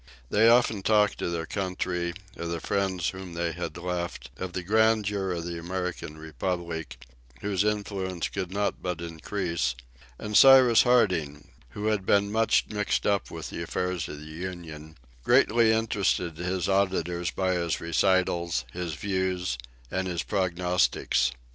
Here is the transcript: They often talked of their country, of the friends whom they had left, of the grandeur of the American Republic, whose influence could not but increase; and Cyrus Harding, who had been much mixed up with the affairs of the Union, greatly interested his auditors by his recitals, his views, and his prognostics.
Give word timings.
They 0.31 0.49
often 0.49 0.81
talked 0.81 1.21
of 1.21 1.31
their 1.31 1.45
country, 1.45 2.15
of 2.35 2.49
the 2.49 2.59
friends 2.59 3.09
whom 3.09 3.35
they 3.35 3.51
had 3.51 3.77
left, 3.77 4.31
of 4.35 4.53
the 4.53 4.63
grandeur 4.63 5.29
of 5.31 5.45
the 5.45 5.59
American 5.59 6.17
Republic, 6.17 6.97
whose 7.41 7.63
influence 7.63 8.27
could 8.27 8.51
not 8.51 8.81
but 8.81 8.99
increase; 8.99 9.75
and 10.17 10.35
Cyrus 10.35 10.81
Harding, 10.81 11.49
who 11.77 11.85
had 11.85 12.03
been 12.03 12.31
much 12.31 12.65
mixed 12.67 13.05
up 13.05 13.29
with 13.29 13.51
the 13.51 13.61
affairs 13.61 14.09
of 14.09 14.19
the 14.21 14.25
Union, 14.25 14.97
greatly 15.23 15.71
interested 15.71 16.35
his 16.35 16.67
auditors 16.67 17.29
by 17.29 17.53
his 17.53 17.79
recitals, 17.79 18.65
his 18.73 18.95
views, 18.95 19.55
and 19.91 20.07
his 20.07 20.23
prognostics. 20.23 21.31